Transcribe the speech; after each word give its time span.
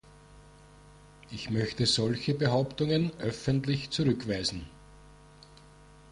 Ich 1.29 1.51
möchte 1.51 1.85
solche 1.85 2.33
Behauptungen 2.33 3.11
öffentlich 3.19 3.91
zurückweisen. 3.91 4.65